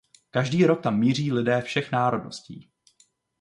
[0.31, 2.69] Každý rok tam míří lidé všech národností.